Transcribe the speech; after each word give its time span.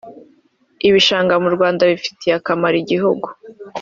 Ibishanga 0.87 1.33
mu 1.43 1.49
Rwanda 1.55 1.81
bifitiye 1.91 2.33
akamaro 2.39 2.75
igihugu 2.83 3.27